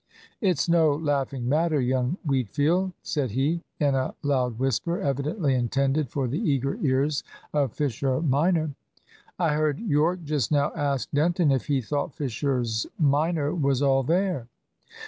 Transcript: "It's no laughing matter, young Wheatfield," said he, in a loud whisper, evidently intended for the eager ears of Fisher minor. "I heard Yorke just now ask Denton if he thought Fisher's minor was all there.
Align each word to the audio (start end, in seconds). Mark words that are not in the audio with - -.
"It's 0.41 0.67
no 0.67 0.93
laughing 0.95 1.47
matter, 1.47 1.79
young 1.79 2.17
Wheatfield," 2.25 2.93
said 3.03 3.29
he, 3.29 3.61
in 3.79 3.93
a 3.93 4.15
loud 4.23 4.57
whisper, 4.57 4.99
evidently 4.99 5.53
intended 5.53 6.09
for 6.09 6.27
the 6.27 6.39
eager 6.39 6.73
ears 6.81 7.23
of 7.53 7.73
Fisher 7.73 8.19
minor. 8.19 8.71
"I 9.37 9.53
heard 9.53 9.77
Yorke 9.79 10.23
just 10.23 10.51
now 10.51 10.71
ask 10.75 11.07
Denton 11.11 11.51
if 11.51 11.67
he 11.67 11.81
thought 11.83 12.15
Fisher's 12.15 12.87
minor 12.97 13.53
was 13.53 13.83
all 13.83 14.01
there. 14.01 14.47